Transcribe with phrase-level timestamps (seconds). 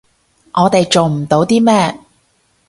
[0.53, 1.99] 我哋做唔到啲咩